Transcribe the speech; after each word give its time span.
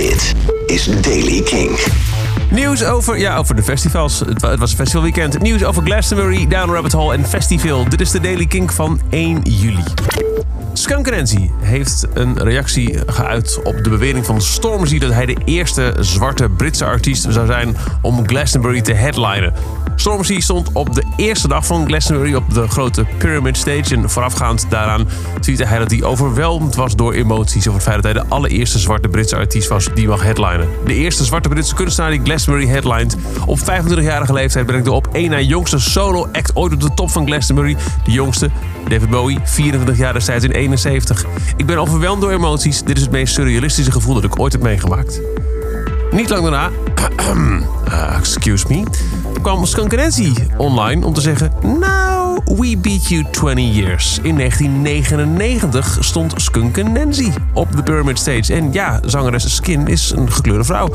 Dit 0.00 0.34
is 0.66 0.84
Daily 1.00 1.40
King. 1.42 1.78
Nieuws 2.50 2.84
over, 2.84 3.18
ja, 3.18 3.36
over 3.36 3.54
de 3.56 3.62
festivals. 3.62 4.20
Het, 4.20 4.40
wa- 4.40 4.50
het 4.50 4.58
was 4.58 4.74
festivalweekend. 4.74 5.38
Nieuws 5.42 5.64
over 5.64 5.82
Glastonbury, 5.82 6.46
Down 6.46 6.70
Rabbit 6.72 6.92
Hole 6.92 7.14
en 7.14 7.26
Festival. 7.26 7.88
Dit 7.88 8.00
is 8.00 8.10
de 8.10 8.20
Daily 8.20 8.46
Kink 8.46 8.72
van 8.72 9.00
1 9.10 9.40
juli. 9.44 9.82
Skunk 10.72 11.10
Nancy 11.10 11.50
heeft 11.60 12.06
een 12.14 12.38
reactie 12.42 12.98
geuit 13.06 13.58
op 13.62 13.84
de 13.84 13.90
bewering 13.90 14.26
van 14.26 14.40
Stormzy... 14.40 14.98
dat 14.98 15.12
hij 15.12 15.26
de 15.26 15.36
eerste 15.44 15.94
zwarte 16.00 16.48
Britse 16.48 16.84
artiest 16.84 17.26
zou 17.28 17.46
zijn 17.46 17.76
om 18.02 18.28
Glastonbury 18.28 18.80
te 18.80 18.92
headlinen. 18.92 19.52
Stormzy 20.00 20.40
stond 20.40 20.72
op 20.72 20.94
de 20.94 21.02
eerste 21.16 21.48
dag 21.48 21.66
van 21.66 21.86
Glastonbury 21.86 22.34
op 22.34 22.54
de 22.54 22.68
grote 22.68 23.06
Pyramid 23.18 23.56
Stage... 23.56 23.94
en 23.94 24.10
voorafgaand 24.10 24.66
daaraan 24.70 25.08
tweette 25.40 25.66
hij 25.66 25.78
dat 25.78 25.90
hij 25.90 26.02
overweldigd 26.02 26.74
was 26.74 26.96
door 26.96 27.12
emoties... 27.12 27.68
over 27.68 27.72
het 27.72 27.82
feit 27.82 28.02
dat 28.02 28.12
hij 28.12 28.22
de 28.22 28.28
allereerste 28.28 28.78
zwarte 28.78 29.08
Britse 29.08 29.36
artiest 29.36 29.68
was 29.68 29.88
die 29.94 30.08
mag 30.08 30.22
headlinen. 30.22 30.68
De 30.84 30.94
eerste 30.94 31.24
zwarte 31.24 31.48
Britse 31.48 31.74
kunstenaar 31.74 32.10
die 32.10 32.20
Glastonbury 32.24 32.68
headlined. 32.68 33.16
Op 33.46 33.58
25-jarige 33.58 34.32
leeftijd 34.32 34.66
brengt 34.66 34.84
de 34.84 34.92
op 34.92 35.08
één 35.12 35.30
na 35.30 35.40
jongste 35.40 35.78
solo-act 35.78 36.56
ooit 36.56 36.72
op 36.72 36.80
de 36.80 36.94
top 36.94 37.10
van 37.10 37.26
Glastonbury. 37.26 37.76
De 38.04 38.10
jongste, 38.10 38.50
David 38.88 39.10
Bowie, 39.10 39.38
24 39.44 39.96
jaar 39.96 40.12
destijds 40.12 40.44
in 40.44 40.50
71. 40.50 41.24
Ik 41.56 41.66
ben 41.66 41.78
overweldigd 41.78 42.22
door 42.22 42.32
emoties. 42.32 42.82
Dit 42.82 42.96
is 42.96 43.02
het 43.02 43.12
meest 43.12 43.34
surrealistische 43.34 43.92
gevoel 43.92 44.14
dat 44.14 44.24
ik 44.24 44.40
ooit 44.40 44.52
heb 44.52 44.62
meegemaakt. 44.62 45.20
Niet 46.20 46.28
lang 46.28 46.42
daarna, 46.42 46.70
ah, 47.90 48.16
excuse 48.18 48.66
me, 48.68 48.82
kwam 49.42 49.66
Skunk 49.66 49.96
Nancy 49.96 50.32
online 50.56 51.06
om 51.06 51.12
te 51.12 51.20
zeggen... 51.20 51.52
Nou, 51.62 52.40
we 52.44 52.78
beat 52.78 53.08
you 53.08 53.24
20 53.30 53.74
years. 53.74 54.18
In 54.22 54.36
1999 54.36 55.96
stond 56.00 56.32
Skunk 56.36 56.82
Nancy 56.82 57.30
op 57.54 57.76
de 57.76 57.82
Pyramid 57.82 58.18
Stage. 58.18 58.54
En 58.54 58.72
ja, 58.72 59.00
zangeres 59.04 59.54
Skin 59.54 59.86
is 59.86 60.10
een 60.10 60.32
gekleurde 60.32 60.64
vrouw. 60.64 60.88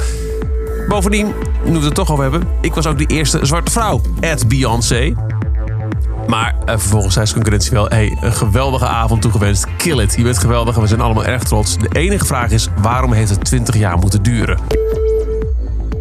Bovendien, 0.87 1.33
nu 1.65 1.79
we 1.79 1.85
het 1.85 1.95
toch 1.95 2.11
over 2.11 2.23
hebben... 2.23 2.47
ik 2.61 2.73
was 2.73 2.87
ook 2.87 2.97
de 2.97 3.05
eerste 3.05 3.45
zwarte 3.45 3.71
vrouw, 3.71 4.01
at 4.21 4.47
Beyoncé. 4.47 5.13
Maar 6.27 6.55
eh, 6.65 6.77
vervolgens 6.77 7.13
zei 7.13 7.33
concurrentie 7.33 7.71
wel... 7.71 7.87
Hey, 7.87 8.17
een 8.21 8.33
geweldige 8.33 8.87
avond 8.87 9.21
toegewenst. 9.21 9.65
Kill 9.77 9.99
it. 9.99 10.15
Je 10.15 10.23
bent 10.23 10.37
geweldig 10.37 10.75
en 10.75 10.81
we 10.81 10.87
zijn 10.87 11.01
allemaal 11.01 11.25
erg 11.25 11.43
trots. 11.43 11.77
De 11.77 11.89
enige 11.91 12.25
vraag 12.25 12.51
is, 12.51 12.69
waarom 12.81 13.13
heeft 13.13 13.29
het 13.29 13.45
20 13.45 13.77
jaar 13.77 13.97
moeten 13.97 14.23
duren? 14.23 14.57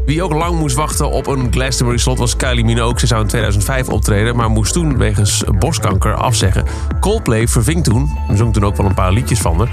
Wie 0.04 0.22
ook 0.22 0.32
lang 0.32 0.58
moest 0.58 0.76
wachten 0.76 1.10
op 1.10 1.26
een 1.26 1.52
Glastonbury 1.52 1.98
slot 1.98 2.18
was 2.18 2.36
Kylie 2.36 2.64
Minogue. 2.64 2.98
Ze 2.98 3.06
zou 3.06 3.20
in 3.20 3.26
2005 3.26 3.88
optreden, 3.88 4.36
maar 4.36 4.50
moest 4.50 4.72
toen 4.72 4.96
wegens 4.96 5.44
borstkanker 5.58 6.14
afzeggen. 6.14 6.64
Coldplay 7.00 7.48
verving 7.48 7.84
toen, 7.84 8.18
en 8.28 8.36
zong 8.36 8.52
toen 8.52 8.64
ook 8.64 8.76
wel 8.76 8.86
een 8.86 8.94
paar 8.94 9.12
liedjes 9.12 9.40
van 9.40 9.58
haar. 9.58 9.68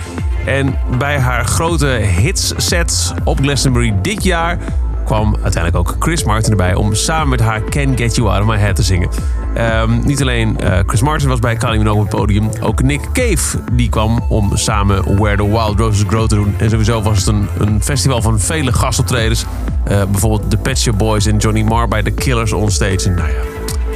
En 0.46 0.76
bij 0.98 1.20
haar 1.20 1.46
grote 1.46 1.86
hitsset 1.86 3.14
op 3.24 3.40
Glastonbury 3.40 3.94
dit 4.02 4.24
jaar 4.24 4.58
kwam 5.06 5.36
uiteindelijk 5.44 5.76
ook 5.76 5.96
Chris 6.00 6.24
Martin 6.24 6.52
erbij 6.52 6.76
om 6.76 6.94
samen 6.94 7.30
met 7.30 7.40
haar 7.40 7.64
Can 7.64 7.98
Get 7.98 8.16
You 8.16 8.30
Out 8.30 8.42
of 8.42 8.48
My 8.48 8.58
Head 8.58 8.76
te 8.76 8.84
zingen. 8.84 9.10
Ehm, 9.54 10.00
niet 10.06 10.22
alleen 10.22 10.60
eh, 10.60 10.80
Chris 10.86 11.02
Martin 11.02 11.28
was 11.28 11.40
bij 11.40 11.56
Kylie 11.56 11.78
Minogue 11.78 12.02
op 12.02 12.08
het 12.08 12.20
podium, 12.20 12.50
ook 12.62 12.82
Nick 12.82 13.02
Cave 13.14 13.60
die 13.72 13.90
kwam 13.90 14.26
om 14.30 14.58
samen 14.58 15.18
Where 15.18 15.36
the 15.36 15.48
Wild 15.48 15.80
Roses 15.80 16.04
Grow 16.08 16.28
te 16.28 16.36
doen. 16.36 16.56
En 16.58 16.70
sowieso 16.70 17.02
was 17.02 17.18
het 17.18 17.28
een, 17.28 17.48
een 17.58 17.84
festival 17.84 18.22
van 18.22 18.40
vele 18.40 18.74
gastoptredens. 18.74 19.46
Eh, 19.84 20.04
bijvoorbeeld 20.12 20.52
de 20.52 20.58
Pet 20.58 20.80
Shop 20.80 20.98
Boys 20.98 21.26
en 21.26 21.38
Johnny 21.38 21.62
Marr 21.62 21.88
bij 21.88 22.04
The 22.04 22.12
Killers 22.12 22.54
onstage. 22.54 23.10
En 23.10 23.16
nou 23.16 23.28
ja, 23.28 23.42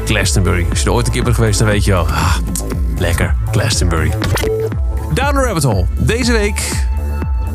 Glastonbury. 0.06 0.66
Als 0.70 0.80
je 0.80 0.86
er 0.86 0.92
ooit 0.94 1.06
een 1.08 1.14
keer 1.14 1.24
bent 1.24 1.36
geweest, 1.36 1.60
dan 1.60 1.68
weet 1.68 1.86
je 1.86 1.92
wel. 1.92 2.08
Ah, 2.08 2.36
lekker, 2.98 3.36
Glastonbury. 3.52 4.12
Down 5.14 5.34
the 5.34 5.42
Rabbit 5.42 5.64
Hole. 5.64 5.86
Deze 5.98 6.32
week 6.32 6.86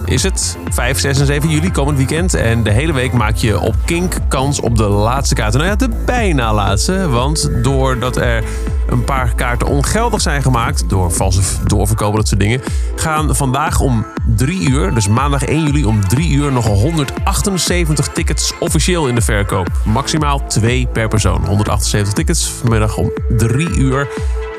is 0.04 0.22
het 0.22 0.58
5, 0.70 0.98
6 0.98 1.18
en 1.18 1.26
7 1.26 1.48
juli, 1.48 1.70
komend 1.70 1.96
weekend. 1.96 2.34
En 2.34 2.62
de 2.62 2.70
hele 2.70 2.92
week 2.92 3.12
maak 3.12 3.36
je 3.36 3.60
op 3.60 3.74
Kink 3.84 4.14
kans 4.28 4.60
op 4.60 4.76
de 4.76 4.88
laatste 4.88 5.34
kaarten. 5.34 5.60
Nou 5.60 5.70
ja, 5.70 5.76
de 5.76 5.88
bijna 6.06 6.54
laatste. 6.54 7.08
Want 7.08 7.50
doordat 7.62 8.16
er 8.16 8.44
een 8.88 9.04
paar 9.04 9.34
kaarten 9.34 9.66
ongeldig 9.66 10.20
zijn 10.20 10.42
gemaakt... 10.42 10.88
door 10.88 11.12
valse 11.12 11.40
doorverkopen, 11.66 12.16
dat 12.16 12.28
soort 12.28 12.40
dingen... 12.40 12.60
gaan 12.96 13.36
vandaag 13.36 13.80
om 13.80 14.06
3 14.36 14.68
uur, 14.68 14.94
dus 14.94 15.08
maandag 15.08 15.44
1 15.44 15.64
juli 15.64 15.84
om 15.84 16.08
3 16.08 16.30
uur... 16.30 16.52
nog 16.52 16.66
178 16.66 18.08
tickets 18.08 18.52
officieel 18.58 19.08
in 19.08 19.14
de 19.14 19.20
verkoop. 19.20 19.68
Maximaal 19.84 20.46
2 20.46 20.88
per 20.92 21.08
persoon. 21.08 21.44
178 21.46 22.12
tickets 22.12 22.50
vanmiddag 22.50 22.96
om 22.96 23.10
3 23.36 23.68
uur... 23.68 24.08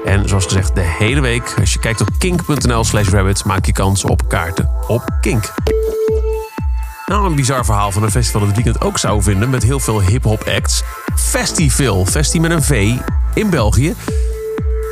En 0.05 0.29
zoals 0.29 0.43
gezegd, 0.43 0.75
de 0.75 0.81
hele 0.81 1.21
week, 1.21 1.53
als 1.59 1.73
je 1.73 1.79
kijkt 1.79 2.01
op 2.01 2.07
kink.nl 2.17 2.83
slash 2.83 3.09
rabbit, 3.09 3.45
maak 3.45 3.65
je 3.65 3.71
kans 3.71 4.03
op 4.03 4.29
kaarten 4.29 4.69
op 4.87 5.03
Kink. 5.21 5.53
Nou, 7.05 7.25
een 7.25 7.35
bizar 7.35 7.65
verhaal 7.65 7.91
van 7.91 8.03
een 8.03 8.11
festival 8.11 8.39
dat 8.39 8.49
het 8.49 8.63
weekend 8.63 8.85
ook 8.85 8.97
zou 8.97 9.21
vinden 9.21 9.49
met 9.49 9.63
heel 9.63 9.79
veel 9.79 10.01
hip-hop 10.01 10.43
acts. 10.43 10.83
Festival, 11.15 12.05
Festi 12.05 12.39
met 12.39 12.51
een 12.51 12.63
V, 12.63 12.95
in 13.33 13.49
België. 13.49 13.95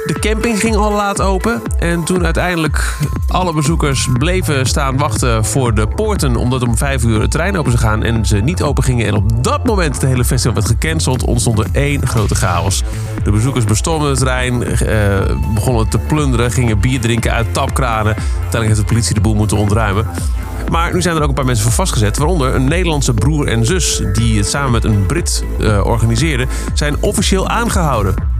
De 0.09 0.19
camping 0.19 0.59
ging 0.59 0.75
al 0.75 0.91
laat 0.91 1.21
open. 1.21 1.61
En 1.79 2.03
toen 2.03 2.25
uiteindelijk 2.25 2.97
alle 3.27 3.53
bezoekers 3.53 4.07
bleven 4.17 4.65
staan 4.65 4.97
wachten 4.97 5.45
voor 5.45 5.73
de 5.73 5.87
poorten. 5.87 6.35
Omdat 6.35 6.61
om 6.61 6.77
vijf 6.77 7.03
uur 7.03 7.21
het 7.21 7.31
trein 7.31 7.57
open 7.57 7.71
zou 7.71 7.83
gaan 7.83 8.03
en 8.03 8.25
ze 8.25 8.37
niet 8.37 8.61
open 8.61 8.83
gingen. 8.83 9.07
En 9.07 9.13
op 9.13 9.43
dat 9.43 9.65
moment 9.65 9.95
het 9.95 10.05
hele 10.05 10.25
festival 10.25 10.53
werd 10.53 10.67
gecanceld. 10.67 11.23
Ontstond 11.23 11.59
er 11.59 11.67
één 11.71 12.07
grote 12.07 12.35
chaos. 12.35 12.83
De 13.23 13.31
bezoekers 13.31 13.65
bestormden 13.65 14.09
het 14.09 14.17
terrein. 14.17 14.63
eh, 14.63 15.35
begonnen 15.53 15.89
te 15.89 15.97
plunderen. 15.97 16.51
Gingen 16.51 16.79
bier 16.79 16.99
drinken 17.01 17.31
uit 17.31 17.53
tapkranen. 17.53 18.15
Uiteindelijk 18.15 18.67
heeft 18.67 18.79
de 18.79 18.93
politie 18.93 19.13
de 19.13 19.21
boel 19.21 19.35
moeten 19.35 19.57
ontruimen. 19.57 20.07
Maar 20.69 20.93
nu 20.93 21.01
zijn 21.01 21.15
er 21.15 21.21
ook 21.21 21.29
een 21.29 21.35
paar 21.35 21.45
mensen 21.45 21.63
voor 21.63 21.73
vastgezet. 21.73 22.17
Waaronder 22.17 22.55
een 22.55 22.67
Nederlandse 22.67 23.13
broer 23.13 23.47
en 23.47 23.65
zus. 23.65 24.01
Die 24.13 24.37
het 24.37 24.47
samen 24.47 24.71
met 24.71 24.83
een 24.83 25.05
Brit 25.05 25.43
eh, 25.59 25.85
organiseerden. 25.85 26.47
Zijn 26.73 26.95
officieel 26.99 27.47
aangehouden. 27.47 28.38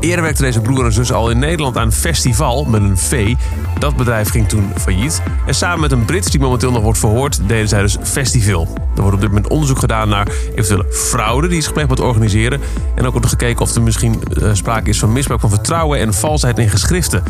Eerder 0.00 0.22
werkte 0.22 0.42
deze 0.42 0.60
broer 0.60 0.84
en 0.84 0.92
zus 0.92 1.12
al 1.12 1.30
in 1.30 1.38
Nederland 1.38 1.76
aan 1.76 1.92
Festival 1.92 2.64
met 2.64 2.82
een 2.82 2.98
V. 2.98 3.34
Dat 3.78 3.96
bedrijf 3.96 4.30
ging 4.30 4.48
toen 4.48 4.72
failliet. 4.76 5.22
En 5.46 5.54
samen 5.54 5.80
met 5.80 5.92
een 5.92 6.04
Brit 6.04 6.30
die 6.30 6.40
momenteel 6.40 6.70
nog 6.70 6.82
wordt 6.82 6.98
verhoord, 6.98 7.40
deden 7.46 7.68
zij 7.68 7.80
dus 7.80 7.96
Festival. 8.02 8.68
Er 8.96 9.00
wordt 9.00 9.14
op 9.14 9.20
dit 9.20 9.30
moment 9.30 9.48
onderzoek 9.48 9.78
gedaan 9.78 10.08
naar 10.08 10.28
eventuele 10.50 10.86
fraude 10.92 11.48
die 11.48 11.58
is 11.58 11.66
gepleegd 11.66 11.90
het 11.90 12.00
organiseren. 12.00 12.60
En 12.94 13.06
ook 13.06 13.12
wordt 13.12 13.26
gekeken 13.26 13.60
of 13.60 13.74
er 13.74 13.82
misschien 13.82 14.22
eh, 14.22 14.50
sprake 14.52 14.88
is 14.88 14.98
van 14.98 15.12
misbruik 15.12 15.40
van 15.40 15.50
vertrouwen 15.50 15.98
en 15.98 16.14
valsheid 16.14 16.58
in 16.58 16.68
geschriften. 16.68 17.22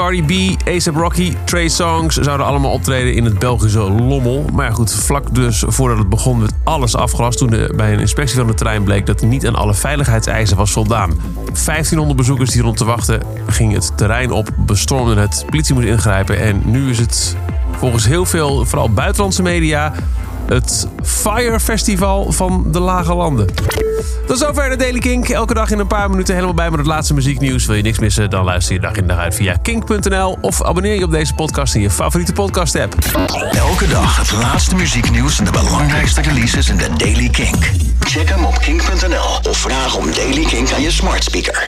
Cardi 0.00 0.22
B, 0.22 0.66
A$AP 0.68 0.96
Rocky, 0.96 1.36
Trey 1.44 1.68
Songs 1.68 2.16
zouden 2.16 2.46
allemaal 2.46 2.72
optreden 2.72 3.14
in 3.14 3.24
het 3.24 3.38
Belgische 3.38 3.78
Lommel. 3.78 4.44
Maar 4.52 4.72
goed, 4.72 4.92
vlak 4.92 5.34
dus 5.34 5.64
voordat 5.66 5.98
het 5.98 6.08
begon 6.08 6.40
werd 6.40 6.52
alles 6.64 6.96
afgelast... 6.96 7.38
toen 7.38 7.50
bij 7.76 7.92
een 7.92 7.98
inspectie 7.98 8.36
van 8.36 8.46
de 8.46 8.54
terrein 8.54 8.84
bleek 8.84 9.06
dat 9.06 9.22
niet 9.22 9.46
aan 9.46 9.54
alle 9.54 9.74
veiligheidseisen 9.74 10.56
was 10.56 10.70
voldaan. 10.72 11.10
1500 11.64 12.16
bezoekers 12.16 12.50
die 12.50 12.62
rond 12.62 12.76
te 12.76 12.84
wachten 12.84 13.22
gingen 13.46 13.74
het 13.74 13.96
terrein 13.96 14.30
op, 14.30 14.48
bestormden 14.56 15.18
het, 15.18 15.44
politie 15.46 15.74
moest 15.74 15.86
ingrijpen... 15.86 16.38
en 16.38 16.62
nu 16.64 16.90
is 16.90 16.98
het 16.98 17.36
volgens 17.78 18.06
heel 18.06 18.24
veel, 18.24 18.64
vooral 18.64 18.90
buitenlandse 18.90 19.42
media... 19.42 19.92
het 20.50 20.88
Fire 21.02 21.60
Festival 21.60 22.32
van 22.32 22.64
de 22.72 22.80
Lage 22.80 23.14
Landen. 23.14 23.46
Tot 24.26 24.38
zover 24.38 24.70
de 24.70 24.76
Daily 24.76 24.98
Kink. 24.98 25.28
Elke 25.28 25.54
dag 25.54 25.70
in 25.70 25.78
een 25.78 25.86
paar 25.86 26.10
minuten 26.10 26.34
helemaal 26.34 26.54
bij 26.54 26.70
met 26.70 26.78
het 26.78 26.88
laatste 26.88 27.14
muzieknieuws. 27.14 27.66
Wil 27.66 27.76
je 27.76 27.82
niks 27.82 27.98
missen? 27.98 28.30
Dan 28.30 28.44
luister 28.44 28.74
je 28.74 28.80
dag 28.80 28.92
in 28.92 29.06
dag 29.06 29.18
uit 29.18 29.34
via 29.34 29.56
kink.nl. 29.62 30.38
Of 30.40 30.62
abonneer 30.62 30.94
je 30.94 31.04
op 31.04 31.10
deze 31.10 31.34
podcast 31.34 31.74
in 31.74 31.80
je 31.80 31.90
favoriete 31.90 32.32
podcast 32.32 32.76
app. 32.76 32.94
Elke 33.52 33.88
dag 33.88 34.16
het 34.16 34.32
laatste 34.32 34.74
muzieknieuws 34.74 35.38
en 35.38 35.44
de 35.44 35.50
belangrijkste 35.50 36.20
releases 36.20 36.68
in 36.68 36.76
de 36.76 36.88
Daily 36.96 37.28
Kink. 37.28 37.70
Check 38.00 38.28
hem 38.28 38.44
op 38.44 38.58
kink.nl 38.58 39.50
of 39.50 39.56
vraag 39.56 39.96
om 39.96 40.12
Daily 40.14 40.44
Kink 40.44 40.72
aan 40.72 40.82
je 40.82 40.90
smart 40.90 41.24
speaker. 41.24 41.58